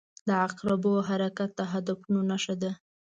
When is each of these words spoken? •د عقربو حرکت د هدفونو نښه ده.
•د 0.27 0.29
عقربو 0.45 0.93
حرکت 1.09 1.49
د 1.55 1.59
هدفونو 1.71 2.19
نښه 2.29 2.55
ده. 2.61 2.71